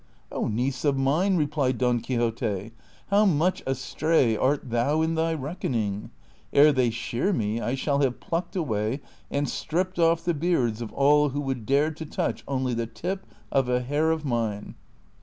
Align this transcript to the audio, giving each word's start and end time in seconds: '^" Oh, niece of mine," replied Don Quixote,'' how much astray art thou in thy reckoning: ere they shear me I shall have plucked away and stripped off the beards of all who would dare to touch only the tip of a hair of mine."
'^" 0.01 0.03
Oh, 0.31 0.47
niece 0.47 0.83
of 0.83 0.97
mine," 0.97 1.37
replied 1.37 1.77
Don 1.77 1.99
Quixote,'' 1.99 2.71
how 3.11 3.23
much 3.23 3.61
astray 3.67 4.35
art 4.35 4.71
thou 4.71 5.03
in 5.03 5.13
thy 5.13 5.31
reckoning: 5.35 6.09
ere 6.51 6.71
they 6.71 6.89
shear 6.89 7.31
me 7.31 7.61
I 7.61 7.75
shall 7.75 7.99
have 7.99 8.19
plucked 8.19 8.55
away 8.55 9.01
and 9.29 9.47
stripped 9.47 9.99
off 9.99 10.25
the 10.25 10.33
beards 10.33 10.81
of 10.81 10.91
all 10.93 11.29
who 11.29 11.41
would 11.41 11.67
dare 11.67 11.91
to 11.91 12.05
touch 12.07 12.43
only 12.47 12.73
the 12.73 12.87
tip 12.87 13.27
of 13.51 13.69
a 13.69 13.81
hair 13.81 14.09
of 14.09 14.25
mine." 14.25 14.73